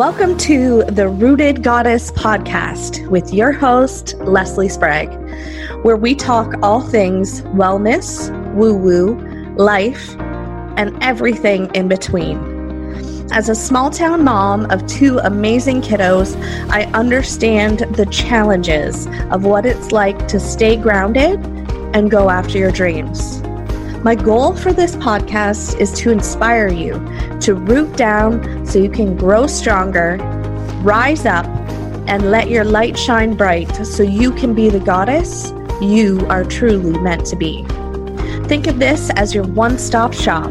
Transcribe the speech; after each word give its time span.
Welcome 0.00 0.38
to 0.38 0.82
the 0.84 1.08
Rooted 1.08 1.62
Goddess 1.62 2.10
podcast 2.12 3.06
with 3.08 3.34
your 3.34 3.52
host, 3.52 4.14
Leslie 4.20 4.70
Sprague, 4.70 5.12
where 5.84 5.98
we 5.98 6.14
talk 6.14 6.54
all 6.62 6.80
things 6.80 7.42
wellness, 7.42 8.30
woo 8.54 8.74
woo, 8.74 9.16
life, 9.56 10.18
and 10.78 10.96
everything 11.02 11.70
in 11.74 11.88
between. 11.88 12.38
As 13.30 13.50
a 13.50 13.54
small 13.54 13.90
town 13.90 14.24
mom 14.24 14.70
of 14.70 14.86
two 14.86 15.18
amazing 15.18 15.82
kiddos, 15.82 16.34
I 16.70 16.84
understand 16.94 17.80
the 17.94 18.06
challenges 18.06 19.06
of 19.30 19.44
what 19.44 19.66
it's 19.66 19.92
like 19.92 20.28
to 20.28 20.40
stay 20.40 20.76
grounded 20.76 21.38
and 21.94 22.10
go 22.10 22.30
after 22.30 22.56
your 22.56 22.72
dreams. 22.72 23.39
My 24.02 24.14
goal 24.14 24.56
for 24.56 24.72
this 24.72 24.96
podcast 24.96 25.78
is 25.78 25.92
to 25.98 26.10
inspire 26.10 26.68
you 26.68 26.94
to 27.40 27.54
root 27.54 27.98
down 27.98 28.64
so 28.64 28.78
you 28.78 28.88
can 28.88 29.14
grow 29.14 29.46
stronger, 29.46 30.16
rise 30.82 31.26
up, 31.26 31.44
and 32.08 32.30
let 32.30 32.48
your 32.48 32.64
light 32.64 32.98
shine 32.98 33.36
bright 33.36 33.70
so 33.84 34.02
you 34.02 34.32
can 34.32 34.54
be 34.54 34.70
the 34.70 34.80
goddess 34.80 35.52
you 35.82 36.26
are 36.30 36.44
truly 36.44 36.98
meant 36.98 37.26
to 37.26 37.36
be. 37.36 37.62
Think 38.48 38.66
of 38.68 38.78
this 38.78 39.10
as 39.16 39.34
your 39.34 39.44
one 39.44 39.78
stop 39.78 40.14
shop. 40.14 40.50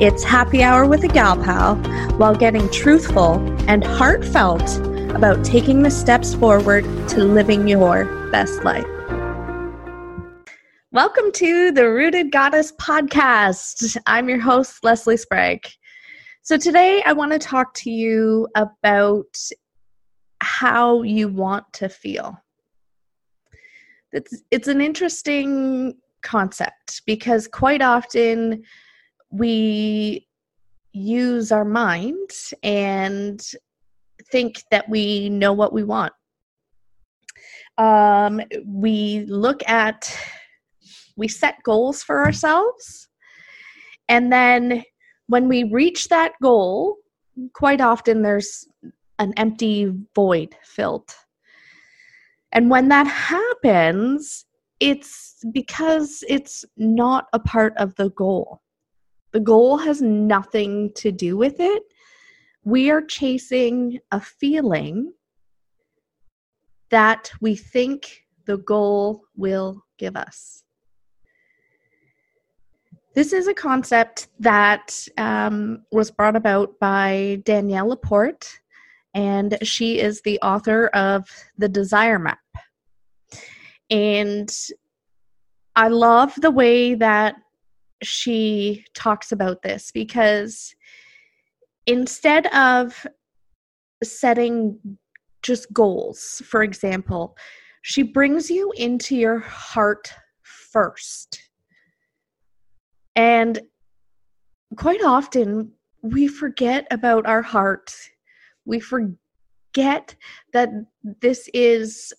It's 0.00 0.24
happy 0.24 0.64
hour 0.64 0.84
with 0.84 1.04
a 1.04 1.08
gal 1.08 1.36
pal 1.36 1.76
while 2.16 2.34
getting 2.34 2.68
truthful 2.72 3.34
and 3.68 3.84
heartfelt 3.84 4.78
about 5.14 5.44
taking 5.44 5.84
the 5.84 5.92
steps 5.92 6.34
forward 6.34 6.82
to 7.10 7.22
living 7.22 7.68
your 7.68 8.06
best 8.32 8.64
life. 8.64 8.99
Welcome 10.92 11.30
to 11.34 11.70
the 11.70 11.88
Rooted 11.88 12.32
Goddess 12.32 12.72
podcast. 12.72 13.96
I'm 14.06 14.28
your 14.28 14.40
host, 14.40 14.82
Leslie 14.82 15.16
Sprague. 15.16 15.64
So, 16.42 16.56
today 16.56 17.00
I 17.06 17.12
want 17.12 17.30
to 17.30 17.38
talk 17.38 17.72
to 17.74 17.92
you 17.92 18.48
about 18.56 19.38
how 20.40 21.02
you 21.02 21.28
want 21.28 21.72
to 21.74 21.88
feel. 21.88 22.36
It's, 24.10 24.42
it's 24.50 24.66
an 24.66 24.80
interesting 24.80 25.94
concept 26.22 27.02
because 27.06 27.46
quite 27.46 27.82
often 27.82 28.64
we 29.30 30.26
use 30.92 31.52
our 31.52 31.64
mind 31.64 32.30
and 32.64 33.40
think 34.32 34.64
that 34.72 34.88
we 34.88 35.28
know 35.28 35.52
what 35.52 35.72
we 35.72 35.84
want. 35.84 36.12
Um, 37.78 38.40
we 38.66 39.24
look 39.28 39.62
at 39.68 40.12
we 41.20 41.28
set 41.28 41.62
goals 41.62 42.02
for 42.02 42.24
ourselves. 42.24 43.08
And 44.08 44.32
then 44.32 44.82
when 45.26 45.48
we 45.48 45.64
reach 45.64 46.08
that 46.08 46.32
goal, 46.42 46.96
quite 47.52 47.82
often 47.82 48.22
there's 48.22 48.66
an 49.18 49.34
empty 49.36 49.92
void 50.14 50.56
filled. 50.64 51.14
And 52.52 52.70
when 52.70 52.88
that 52.88 53.06
happens, 53.06 54.46
it's 54.80 55.36
because 55.52 56.24
it's 56.26 56.64
not 56.78 57.26
a 57.34 57.38
part 57.38 57.74
of 57.76 57.94
the 57.96 58.10
goal. 58.10 58.62
The 59.32 59.40
goal 59.40 59.76
has 59.76 60.00
nothing 60.00 60.90
to 60.96 61.12
do 61.12 61.36
with 61.36 61.60
it. 61.60 61.82
We 62.64 62.90
are 62.90 63.02
chasing 63.02 64.00
a 64.10 64.20
feeling 64.20 65.12
that 66.88 67.30
we 67.42 67.56
think 67.56 68.24
the 68.46 68.56
goal 68.56 69.22
will 69.36 69.84
give 69.98 70.16
us. 70.16 70.64
This 73.12 73.32
is 73.32 73.48
a 73.48 73.54
concept 73.54 74.28
that 74.38 74.96
um, 75.18 75.82
was 75.90 76.12
brought 76.12 76.36
about 76.36 76.78
by 76.78 77.42
Danielle 77.44 77.88
Laporte, 77.88 78.60
and 79.14 79.58
she 79.62 79.98
is 79.98 80.22
the 80.22 80.38
author 80.42 80.86
of 80.88 81.28
The 81.58 81.68
Desire 81.68 82.20
Map. 82.20 82.38
And 83.90 84.48
I 85.74 85.88
love 85.88 86.34
the 86.36 86.52
way 86.52 86.94
that 86.94 87.34
she 88.00 88.84
talks 88.94 89.32
about 89.32 89.62
this 89.62 89.90
because 89.90 90.76
instead 91.86 92.46
of 92.54 93.04
setting 94.04 94.78
just 95.42 95.72
goals, 95.72 96.42
for 96.46 96.62
example, 96.62 97.36
she 97.82 98.04
brings 98.04 98.50
you 98.50 98.72
into 98.76 99.16
your 99.16 99.40
heart 99.40 100.12
first 100.42 101.49
and 103.16 103.60
quite 104.76 105.02
often 105.02 105.72
we 106.02 106.28
forget 106.28 106.86
about 106.90 107.26
our 107.26 107.42
heart. 107.42 107.92
We 108.64 108.80
forget 108.80 110.14
that 110.52 110.70
this 111.20 111.48
is 111.52 112.12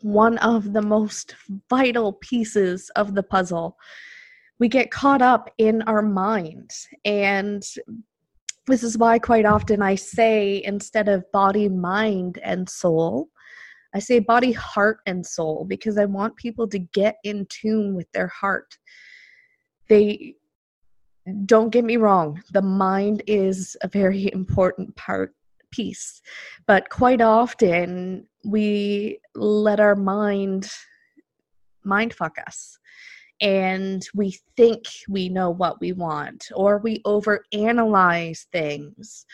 one 0.00 0.38
of 0.38 0.72
the 0.72 0.82
most 0.82 1.34
vital 1.70 2.14
pieces 2.14 2.90
of 2.96 3.14
the 3.14 3.22
puzzle. 3.22 3.76
We 4.58 4.68
get 4.68 4.90
caught 4.90 5.22
up 5.22 5.50
in 5.58 5.82
our 5.82 6.02
mind. 6.02 6.70
And 7.04 7.62
this 8.66 8.82
is 8.82 8.96
why, 8.96 9.18
quite 9.18 9.44
often, 9.44 9.82
I 9.82 9.96
say 9.96 10.62
instead 10.64 11.08
of 11.08 11.30
body, 11.32 11.68
mind, 11.68 12.38
and 12.42 12.68
soul, 12.68 13.28
I 13.94 13.98
say 13.98 14.20
body, 14.20 14.52
heart, 14.52 14.98
and 15.06 15.26
soul 15.26 15.66
because 15.68 15.98
I 15.98 16.04
want 16.04 16.36
people 16.36 16.68
to 16.68 16.78
get 16.78 17.16
in 17.24 17.46
tune 17.50 17.94
with 17.94 18.10
their 18.12 18.28
heart 18.28 18.78
they 19.88 20.34
don't 21.46 21.70
get 21.70 21.84
me 21.84 21.96
wrong 21.96 22.42
the 22.52 22.62
mind 22.62 23.22
is 23.26 23.76
a 23.82 23.88
very 23.88 24.30
important 24.32 24.94
part 24.96 25.34
piece 25.70 26.20
but 26.66 26.88
quite 26.90 27.20
often 27.20 28.26
we 28.44 29.18
let 29.34 29.78
our 29.80 29.94
mind 29.94 30.68
mind 31.84 32.14
fuck 32.14 32.36
us. 32.46 32.78
And 33.40 34.06
we 34.14 34.38
think 34.56 34.84
we 35.08 35.28
know 35.28 35.50
what 35.50 35.80
we 35.80 35.92
want 35.92 36.48
or 36.54 36.78
we 36.78 37.00
overanalyze 37.00 38.46
things 38.52 39.26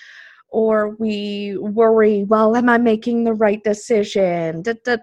or 0.51 0.97
we 0.99 1.59
worry 1.59 2.25
well 2.25 2.57
am 2.57 2.71
i 2.71 2.79
making 2.79 3.25
the 3.25 3.35
right 3.35 3.63
decision? 3.65 4.63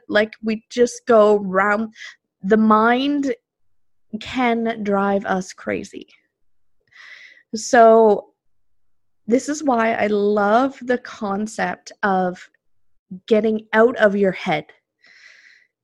Like 0.09 0.33
we 0.44 0.66
just 0.72 1.06
go 1.06 1.38
round 1.38 1.94
the 2.41 2.57
mind 2.57 3.35
can 4.20 4.84
drive 4.84 5.26
us 5.26 5.53
crazy. 5.53 6.08
So, 7.56 8.31
this 9.28 9.50
is 9.50 9.64
why 9.64 9.94
I 9.94 10.08
love 10.08 10.78
the 10.81 11.00
concept 11.00 11.92
of 12.03 12.48
getting 13.28 13.66
out 13.74 13.96
of 13.98 14.16
your 14.16 14.31
head. 14.31 14.66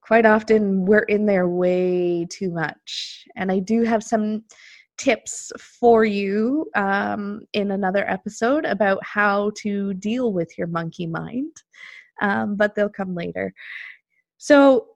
Quite 0.01 0.25
often, 0.25 0.85
we're 0.85 0.99
in 0.99 1.25
there 1.25 1.47
way 1.47 2.27
too 2.29 2.51
much. 2.51 3.25
And 3.35 3.51
I 3.51 3.59
do 3.59 3.83
have 3.83 4.03
some 4.03 4.43
tips 4.97 5.51
for 5.59 6.05
you 6.05 6.69
um, 6.75 7.41
in 7.53 7.71
another 7.71 8.07
episode 8.09 8.65
about 8.65 9.03
how 9.03 9.51
to 9.57 9.93
deal 9.95 10.33
with 10.33 10.55
your 10.57 10.67
monkey 10.67 11.07
mind, 11.07 11.55
um, 12.21 12.55
but 12.55 12.75
they'll 12.75 12.89
come 12.89 13.15
later. 13.15 13.53
So, 14.37 14.87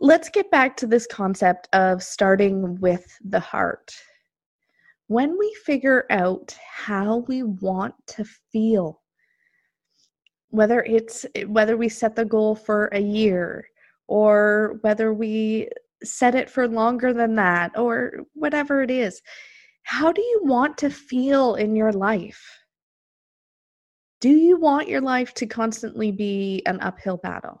let's 0.00 0.28
get 0.28 0.50
back 0.50 0.76
to 0.76 0.86
this 0.86 1.06
concept 1.06 1.68
of 1.72 2.02
starting 2.02 2.78
with 2.80 3.06
the 3.24 3.40
heart. 3.40 3.94
When 5.08 5.38
we 5.38 5.54
figure 5.64 6.04
out 6.10 6.56
how 6.70 7.18
we 7.28 7.42
want 7.42 7.94
to 8.08 8.24
feel, 8.52 9.02
whether 10.50 10.82
it's 10.82 11.26
whether 11.46 11.76
we 11.76 11.88
set 11.88 12.16
the 12.16 12.24
goal 12.24 12.54
for 12.54 12.86
a 12.88 13.00
year 13.00 13.66
or 14.08 14.78
whether 14.82 15.12
we 15.12 15.68
set 16.02 16.34
it 16.34 16.50
for 16.50 16.68
longer 16.68 17.12
than 17.12 17.34
that 17.36 17.76
or 17.78 18.24
whatever 18.34 18.82
it 18.82 18.90
is, 18.90 19.22
how 19.82 20.12
do 20.12 20.20
you 20.20 20.40
want 20.42 20.76
to 20.78 20.90
feel 20.90 21.54
in 21.54 21.76
your 21.76 21.92
life? 21.92 22.42
Do 24.20 24.30
you 24.30 24.58
want 24.58 24.88
your 24.88 25.00
life 25.00 25.34
to 25.34 25.46
constantly 25.46 26.10
be 26.10 26.62
an 26.66 26.80
uphill 26.80 27.18
battle? 27.18 27.60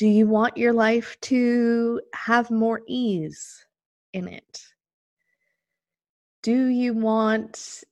Do 0.00 0.08
you 0.08 0.26
want 0.26 0.56
your 0.56 0.72
life 0.72 1.18
to 1.24 2.00
have 2.14 2.50
more 2.50 2.80
ease 2.88 3.66
in 4.14 4.28
it? 4.28 4.64
Do 6.42 6.68
you 6.68 6.94
want 6.94 7.84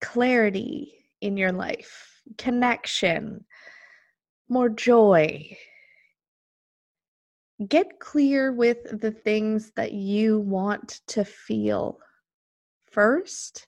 clarity 0.00 0.94
in 1.20 1.36
your 1.36 1.52
life, 1.52 2.22
connection, 2.38 3.44
more 4.48 4.70
joy? 4.70 5.54
Get 7.68 8.00
clear 8.00 8.54
with 8.54 8.98
the 8.98 9.12
things 9.12 9.70
that 9.76 9.92
you 9.92 10.40
want 10.40 11.02
to 11.08 11.26
feel 11.26 11.98
first. 12.90 13.66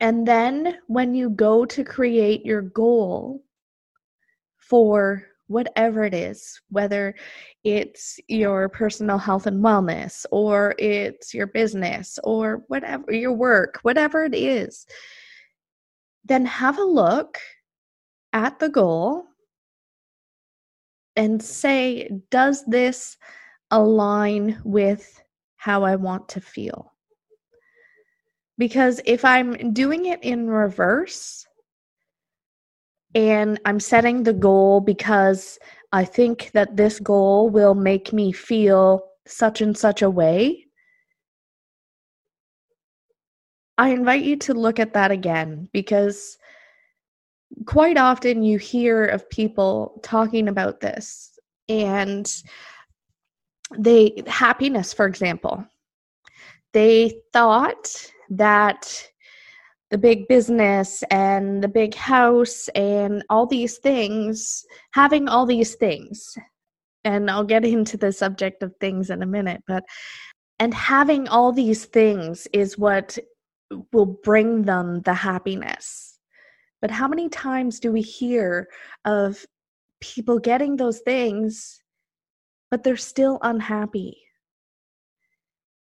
And 0.00 0.28
then 0.28 0.76
when 0.86 1.14
you 1.14 1.30
go 1.30 1.64
to 1.64 1.82
create 1.82 2.44
your 2.44 2.60
goal 2.60 3.42
for 4.58 5.31
whatever 5.52 6.04
it 6.04 6.14
is, 6.14 6.60
whether 6.70 7.14
it's 7.62 8.18
your 8.28 8.68
personal 8.68 9.18
health 9.18 9.46
and 9.46 9.62
wellness, 9.62 10.26
or 10.30 10.74
it's 10.78 11.32
your 11.34 11.46
business, 11.46 12.18
or 12.24 12.64
whatever, 12.68 13.12
your 13.12 13.32
work, 13.32 13.78
whatever 13.82 14.24
it 14.24 14.34
is. 14.34 14.86
then 16.24 16.46
have 16.46 16.78
a 16.78 16.84
look 16.84 17.38
at 18.32 18.58
the 18.58 18.68
goal 18.68 19.24
and 21.16 21.42
say, 21.42 22.08
does 22.30 22.64
this 22.66 23.16
align 23.70 24.60
with 24.64 25.22
how 25.56 25.82
I 25.82 25.96
want 25.96 26.28
to 26.30 26.40
feel? 26.40 26.92
Because 28.58 29.00
if 29.04 29.24
I'm 29.24 29.72
doing 29.72 30.06
it 30.06 30.22
in 30.22 30.48
reverse 30.48 31.46
and 33.14 33.60
I'm 33.64 33.80
setting 33.80 34.22
the 34.22 34.32
goal 34.32 34.80
because 34.80 35.58
I 35.92 36.04
think 36.04 36.50
that 36.52 36.76
this 36.76 36.98
goal 36.98 37.50
will 37.50 37.74
make 37.74 38.12
me 38.12 38.32
feel 38.32 39.04
such 39.26 39.60
and 39.60 39.76
such 39.76 40.02
a 40.02 40.10
way, 40.10 40.66
I 43.78 43.90
invite 43.90 44.22
you 44.22 44.36
to 44.36 44.54
look 44.54 44.78
at 44.78 44.94
that 44.94 45.10
again 45.10 45.68
because 45.72 46.38
quite 47.66 47.98
often 47.98 48.42
you 48.42 48.58
hear 48.58 49.04
of 49.06 49.28
people 49.28 50.00
talking 50.02 50.48
about 50.48 50.80
this 50.80 51.38
and 51.68 52.30
they 53.76 54.22
happiness 54.26 54.92
for 54.92 55.06
example 55.06 55.64
they 56.72 57.20
thought 57.32 58.10
that 58.30 59.08
the 59.92 59.98
big 59.98 60.26
business 60.26 61.04
and 61.10 61.62
the 61.62 61.68
big 61.68 61.94
house 61.94 62.68
and 62.74 63.22
all 63.30 63.46
these 63.46 63.78
things 63.78 64.64
having 64.92 65.28
all 65.28 65.46
these 65.46 65.76
things 65.76 66.36
and 67.04 67.30
I'll 67.30 67.44
get 67.44 67.64
into 67.64 67.96
the 67.96 68.12
subject 68.12 68.64
of 68.64 68.74
things 68.80 69.10
in 69.10 69.22
a 69.22 69.26
minute 69.26 69.62
but 69.68 69.84
and 70.58 70.74
having 70.74 71.28
all 71.28 71.52
these 71.52 71.84
things 71.84 72.48
is 72.52 72.76
what 72.76 73.16
will 73.92 74.18
bring 74.24 74.62
them 74.62 75.02
the 75.02 75.14
happiness 75.14 76.12
but 76.82 76.90
how 76.90 77.06
many 77.06 77.28
times 77.28 77.78
do 77.78 77.92
we 77.92 78.02
hear 78.02 78.68
of 79.04 79.46
people 80.00 80.40
getting 80.40 80.76
those 80.76 80.98
things, 80.98 81.80
but 82.72 82.82
they're 82.82 82.96
still 82.96 83.38
unhappy? 83.40 84.18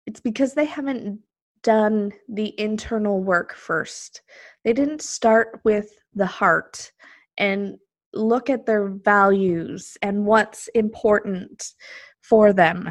It's 0.06 0.21
because 0.21 0.55
they 0.55 0.65
haven't 0.65 1.21
done 1.63 2.13
the 2.29 2.59
internal 2.61 3.23
work 3.23 3.55
first. 3.55 4.23
They 4.65 4.73
didn't 4.73 5.03
start 5.03 5.61
with 5.65 5.91
the 6.15 6.27
heart 6.27 6.93
and 7.37 7.79
look 8.13 8.51
at 8.51 8.67
their 8.67 8.89
values 8.89 9.97
and 10.03 10.25
what's 10.25 10.69
important 10.69 11.75
for 12.23 12.53
them. 12.53 12.91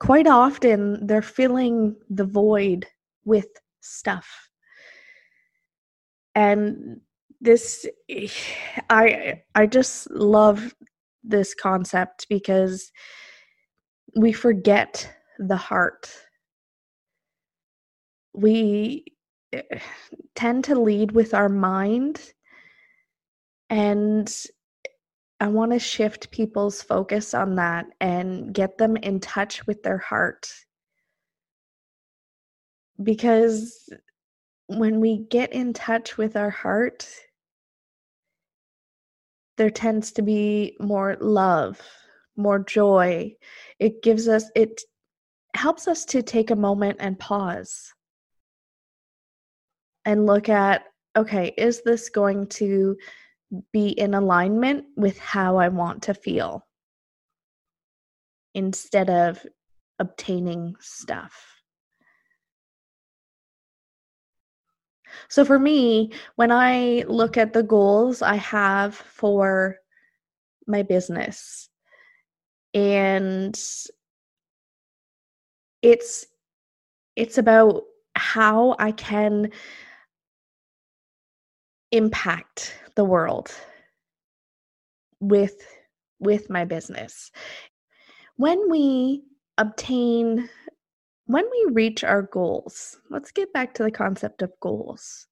Quite 0.00 0.26
often, 0.26 1.06
they're 1.06 1.22
filling 1.22 1.96
the 2.08 2.24
void 2.24 2.86
with 3.24 3.48
stuff 3.80 4.50
and 6.34 7.00
this 7.40 7.86
i 8.90 9.40
i 9.54 9.66
just 9.66 10.10
love 10.10 10.74
this 11.24 11.54
concept 11.54 12.26
because 12.28 12.90
we 14.16 14.32
forget 14.32 15.08
the 15.38 15.56
heart 15.56 16.10
we 18.34 19.04
eh, 19.52 19.62
tend 20.34 20.64
to 20.64 20.78
lead 20.78 21.12
with 21.12 21.34
our 21.34 21.48
mind 21.48 22.32
and 23.70 24.46
i 25.40 25.46
want 25.46 25.72
to 25.72 25.78
shift 25.78 26.30
people's 26.30 26.82
focus 26.82 27.34
on 27.34 27.56
that 27.56 27.86
and 28.00 28.52
get 28.54 28.78
them 28.78 28.96
in 28.96 29.20
touch 29.20 29.66
with 29.66 29.82
their 29.82 29.98
heart 29.98 30.52
because 33.02 33.88
when 34.66 35.00
we 35.00 35.18
get 35.30 35.52
in 35.52 35.72
touch 35.72 36.16
with 36.16 36.36
our 36.36 36.50
heart, 36.50 37.08
there 39.56 39.70
tends 39.70 40.12
to 40.12 40.22
be 40.22 40.76
more 40.80 41.16
love, 41.20 41.80
more 42.36 42.58
joy. 42.58 43.34
It 43.78 44.02
gives 44.02 44.28
us, 44.28 44.50
it 44.54 44.80
helps 45.54 45.86
us 45.88 46.04
to 46.06 46.22
take 46.22 46.50
a 46.50 46.56
moment 46.56 46.98
and 47.00 47.18
pause 47.18 47.92
and 50.04 50.26
look 50.26 50.48
at 50.48 50.84
okay, 51.16 51.52
is 51.58 51.82
this 51.82 52.08
going 52.08 52.46
to 52.46 52.96
be 53.72 53.88
in 53.88 54.14
alignment 54.14 54.86
with 54.96 55.18
how 55.18 55.58
I 55.58 55.68
want 55.68 56.04
to 56.04 56.14
feel 56.14 56.66
instead 58.54 59.10
of 59.10 59.44
obtaining 59.98 60.74
stuff? 60.80 61.52
So 65.28 65.44
for 65.44 65.58
me, 65.58 66.12
when 66.36 66.50
I 66.50 67.04
look 67.06 67.36
at 67.36 67.52
the 67.52 67.62
goals 67.62 68.22
I 68.22 68.36
have 68.36 68.94
for 68.94 69.76
my 70.66 70.82
business, 70.82 71.68
and 72.74 73.58
it's 75.82 76.26
it's 77.16 77.36
about 77.36 77.82
how 78.14 78.76
I 78.78 78.92
can 78.92 79.50
impact 81.92 82.74
the 82.96 83.04
world 83.04 83.54
with 85.20 85.54
with 86.18 86.50
my 86.50 86.64
business. 86.64 87.30
When 88.36 88.70
we 88.70 89.22
obtain 89.58 90.48
when 91.26 91.44
we 91.44 91.72
reach 91.72 92.02
our 92.04 92.22
goals, 92.22 92.98
let's 93.10 93.30
get 93.30 93.52
back 93.52 93.74
to 93.74 93.82
the 93.84 93.90
concept 93.90 94.42
of 94.42 94.52
goals. 94.60 95.26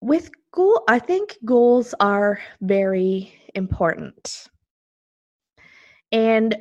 With 0.00 0.30
goal, 0.52 0.82
I 0.88 0.98
think 0.98 1.38
goals 1.44 1.94
are 2.00 2.40
very 2.60 3.32
important. 3.54 4.48
And 6.10 6.56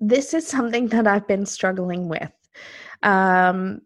this 0.00 0.34
is 0.34 0.46
something 0.46 0.88
that 0.88 1.06
I've 1.06 1.26
been 1.26 1.46
struggling 1.46 2.08
with. 2.08 2.32
Um, 3.02 3.80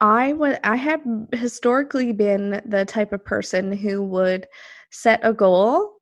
I 0.00 0.32
would 0.32 0.60
I 0.62 0.76
have 0.76 1.02
historically 1.32 2.12
been 2.12 2.62
the 2.64 2.84
type 2.84 3.12
of 3.12 3.24
person 3.24 3.72
who 3.72 4.02
would 4.04 4.46
set 4.90 5.20
a 5.22 5.32
goal 5.32 5.94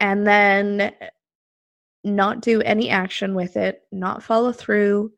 and 0.00 0.26
then 0.26 0.92
not 2.04 2.40
do 2.40 2.60
any 2.62 2.90
action 2.90 3.34
with 3.34 3.56
it, 3.56 3.82
not 3.92 4.22
follow 4.22 4.52
through. 4.52 5.12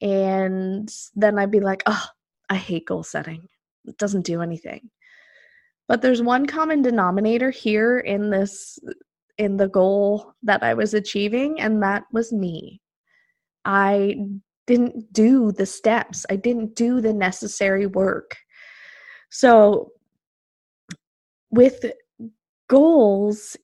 And 0.00 0.88
then 1.14 1.38
I'd 1.38 1.50
be 1.50 1.60
like, 1.60 1.82
oh, 1.86 2.06
I 2.48 2.54
hate 2.56 2.86
goal 2.86 3.02
setting. 3.02 3.48
It 3.84 3.98
doesn't 3.98 4.24
do 4.26 4.40
anything. 4.40 4.90
But 5.88 6.02
there's 6.02 6.22
one 6.22 6.46
common 6.46 6.82
denominator 6.82 7.50
here 7.50 7.98
in 7.98 8.30
this, 8.30 8.78
in 9.38 9.56
the 9.56 9.68
goal 9.68 10.32
that 10.44 10.62
I 10.62 10.74
was 10.74 10.94
achieving, 10.94 11.60
and 11.60 11.82
that 11.82 12.04
was 12.12 12.32
me. 12.32 12.80
I 13.64 14.16
didn't 14.70 15.12
do 15.12 15.50
the 15.50 15.66
steps, 15.66 16.24
I 16.30 16.36
didn't 16.36 16.76
do 16.76 17.00
the 17.00 17.12
necessary 17.12 17.86
work. 17.86 18.36
So, 19.30 19.90
with 21.50 21.84
goals, 22.68 23.56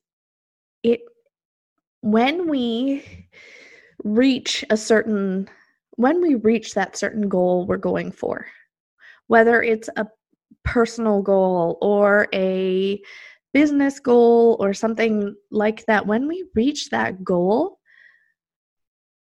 it 0.82 1.00
when 2.00 2.48
we 2.48 3.28
reach 4.04 4.64
a 4.70 4.76
certain 4.76 5.48
when 5.92 6.20
we 6.20 6.34
reach 6.34 6.74
that 6.74 6.96
certain 6.96 7.28
goal 7.28 7.66
we're 7.66 7.76
going 7.78 8.12
for 8.12 8.46
whether 9.28 9.62
it's 9.62 9.88
a 9.96 10.06
personal 10.62 11.22
goal 11.22 11.78
or 11.80 12.28
a 12.34 13.00
business 13.54 13.98
goal 13.98 14.56
or 14.60 14.74
something 14.74 15.34
like 15.50 15.84
that 15.86 16.06
when 16.06 16.28
we 16.28 16.44
reach 16.54 16.90
that 16.90 17.24
goal 17.24 17.78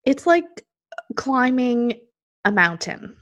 it's 0.05 0.27
like 0.27 0.45
climbing 1.15 1.93
a 2.45 2.51
mountain 2.51 3.15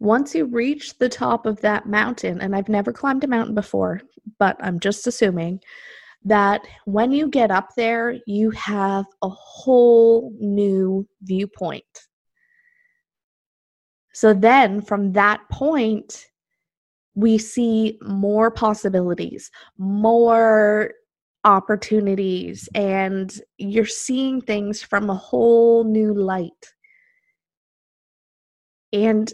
once 0.00 0.34
you 0.34 0.44
reach 0.44 0.96
the 0.98 1.08
top 1.08 1.46
of 1.46 1.60
that 1.60 1.86
mountain 1.86 2.40
and 2.40 2.54
i've 2.54 2.68
never 2.68 2.92
climbed 2.92 3.24
a 3.24 3.28
mountain 3.28 3.54
before 3.54 4.00
but 4.38 4.56
i'm 4.60 4.78
just 4.78 5.06
assuming 5.06 5.60
that 6.24 6.66
when 6.84 7.12
you 7.12 7.28
get 7.28 7.50
up 7.50 7.70
there, 7.76 8.16
you 8.26 8.50
have 8.50 9.06
a 9.22 9.28
whole 9.28 10.32
new 10.38 11.06
viewpoint. 11.22 11.84
So 14.12 14.34
then 14.34 14.82
from 14.82 15.12
that 15.12 15.40
point, 15.50 16.26
we 17.14 17.38
see 17.38 17.98
more 18.02 18.50
possibilities, 18.50 19.50
more 19.76 20.92
opportunities, 21.48 22.68
and 22.74 23.40
you're 23.56 23.86
seeing 23.86 24.42
things 24.42 24.82
from 24.82 25.08
a 25.08 25.14
whole 25.14 25.82
new 25.82 26.12
light. 26.12 26.74
And 28.92 29.32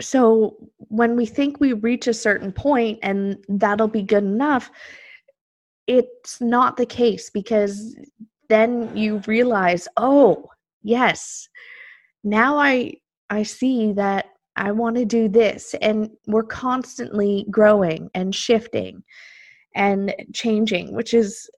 so 0.00 0.56
when 0.78 1.14
we 1.14 1.24
think 1.24 1.60
we 1.60 1.72
reach 1.72 2.08
a 2.08 2.14
certain 2.14 2.50
point 2.50 2.98
and 3.02 3.36
that'll 3.48 3.86
be 3.86 4.02
good 4.02 4.24
enough, 4.24 4.72
it's 5.86 6.40
not 6.40 6.76
the 6.76 6.86
case 6.86 7.30
because 7.30 7.96
then 8.48 8.94
you 8.96 9.22
realize, 9.28 9.86
oh, 9.96 10.46
yes, 10.82 11.48
now 12.24 12.58
I 12.58 12.94
I 13.30 13.44
see 13.44 13.92
that 13.92 14.26
I 14.56 14.72
want 14.72 14.96
to 14.96 15.04
do 15.04 15.28
this 15.28 15.76
and 15.80 16.10
we're 16.26 16.42
constantly 16.42 17.46
growing 17.50 18.10
and 18.14 18.34
shifting 18.34 19.04
and 19.78 20.12
changing, 20.34 20.92
which 20.92 21.14
is 21.14 21.48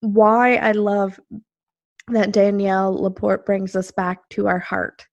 why 0.00 0.56
I 0.56 0.72
love 0.72 1.18
that 2.08 2.32
Danielle 2.32 3.02
Laporte 3.02 3.46
brings 3.46 3.74
us 3.74 3.90
back 3.90 4.28
to 4.30 4.46
our 4.46 4.58
heart. 4.58 5.06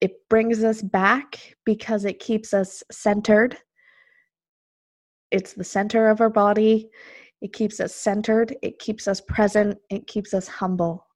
It 0.00 0.12
brings 0.28 0.64
us 0.64 0.80
back 0.82 1.54
because 1.64 2.06
it 2.06 2.18
keeps 2.18 2.54
us 2.54 2.82
centered. 2.90 3.58
It's 5.30 5.52
the 5.52 5.64
center 5.64 6.08
of 6.08 6.20
our 6.20 6.30
body. 6.30 6.88
It 7.42 7.52
keeps 7.52 7.78
us 7.78 7.94
centered. 7.94 8.56
It 8.62 8.78
keeps 8.78 9.06
us 9.06 9.20
present. 9.20 9.78
It 9.90 10.06
keeps 10.06 10.32
us 10.32 10.48
humble. 10.48 11.06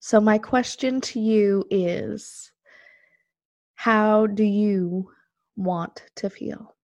So, 0.00 0.20
my 0.20 0.36
question 0.36 1.00
to 1.00 1.20
you 1.20 1.64
is 1.70 2.52
How 3.76 4.26
do 4.26 4.44
you 4.44 5.08
want 5.56 6.02
to 6.16 6.30
feel? 6.30 6.74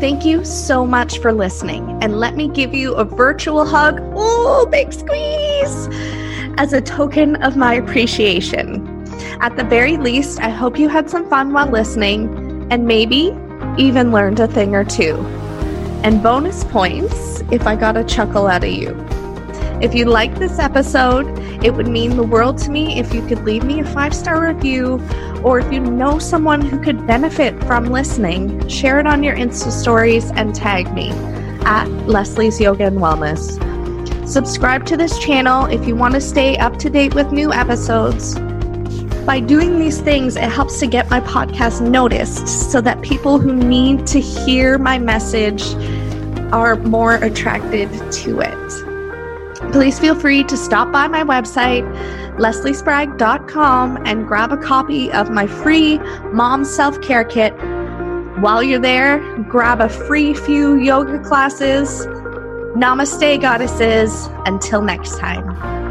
Thank 0.00 0.24
you 0.24 0.44
so 0.44 0.84
much 0.84 1.18
for 1.18 1.32
listening. 1.32 1.98
And 2.02 2.18
let 2.18 2.34
me 2.34 2.48
give 2.48 2.74
you 2.74 2.94
a 2.94 3.04
virtual 3.04 3.64
hug. 3.64 4.00
Oh, 4.16 4.66
big 4.70 4.92
squeeze! 4.92 5.88
As 6.58 6.72
a 6.72 6.80
token 6.80 7.36
of 7.42 7.56
my 7.56 7.74
appreciation. 7.74 8.88
At 9.40 9.56
the 9.56 9.64
very 9.64 9.96
least, 9.96 10.40
I 10.40 10.50
hope 10.50 10.78
you 10.78 10.88
had 10.88 11.08
some 11.08 11.28
fun 11.28 11.52
while 11.52 11.70
listening 11.70 12.66
and 12.72 12.84
maybe 12.84 13.36
even 13.78 14.10
learned 14.10 14.40
a 14.40 14.48
thing 14.48 14.74
or 14.74 14.84
two. 14.84 15.14
And 16.02 16.20
bonus 16.22 16.64
points 16.64 17.42
if 17.52 17.66
I 17.66 17.76
got 17.76 17.96
a 17.96 18.02
chuckle 18.02 18.48
out 18.48 18.64
of 18.64 18.70
you. 18.70 18.90
If 19.80 19.94
you 19.94 20.04
liked 20.04 20.36
this 20.36 20.58
episode, 20.58 21.26
it 21.64 21.74
would 21.74 21.88
mean 21.88 22.16
the 22.16 22.22
world 22.22 22.58
to 22.58 22.70
me 22.70 22.98
if 22.98 23.14
you 23.14 23.24
could 23.26 23.44
leave 23.44 23.64
me 23.64 23.80
a 23.80 23.84
five 23.84 24.14
star 24.14 24.44
review, 24.46 24.98
or 25.44 25.58
if 25.58 25.72
you 25.72 25.80
know 25.80 26.18
someone 26.18 26.60
who 26.60 26.78
could 26.80 27.06
benefit 27.06 27.62
from 27.64 27.86
listening, 27.86 28.66
share 28.68 29.00
it 29.00 29.06
on 29.06 29.22
your 29.22 29.36
Insta 29.36 29.70
stories 29.70 30.30
and 30.32 30.54
tag 30.54 30.92
me 30.94 31.10
at 31.64 31.86
Leslie's 32.06 32.60
Yoga 32.60 32.86
and 32.86 32.98
Wellness. 32.98 33.58
Subscribe 34.28 34.86
to 34.86 34.96
this 34.96 35.18
channel 35.18 35.66
if 35.66 35.86
you 35.86 35.96
want 35.96 36.14
to 36.14 36.20
stay 36.20 36.56
up 36.58 36.78
to 36.78 36.90
date 36.90 37.14
with 37.14 37.32
new 37.32 37.52
episodes. 37.52 38.38
By 39.26 39.40
doing 39.40 39.78
these 39.78 40.00
things, 40.00 40.36
it 40.36 40.44
helps 40.44 40.80
to 40.80 40.86
get 40.86 41.10
my 41.10 41.20
podcast 41.20 41.86
noticed 41.86 42.70
so 42.70 42.80
that 42.80 43.02
people 43.02 43.38
who 43.38 43.54
need 43.54 44.06
to 44.08 44.20
hear 44.20 44.78
my 44.78 44.98
message 44.98 45.74
are 46.52 46.76
more 46.76 47.14
attracted 47.16 47.88
to 48.12 48.40
it 48.40 48.91
please 49.72 49.98
feel 49.98 50.14
free 50.14 50.44
to 50.44 50.56
stop 50.56 50.92
by 50.92 51.08
my 51.08 51.24
website, 51.24 51.82
lesliesprague.com, 52.36 53.98
and 54.06 54.26
grab 54.26 54.52
a 54.52 54.56
copy 54.56 55.10
of 55.12 55.30
my 55.30 55.46
free 55.46 55.98
mom 56.32 56.64
self 56.64 57.00
care 57.00 57.24
kit. 57.24 57.52
While 58.38 58.62
you're 58.62 58.80
there, 58.80 59.18
grab 59.44 59.80
a 59.80 59.88
free 59.88 60.34
few 60.34 60.76
yoga 60.76 61.18
classes. 61.20 62.06
Namaste, 62.76 63.40
goddesses. 63.40 64.28
Until 64.46 64.82
next 64.82 65.18
time. 65.18 65.81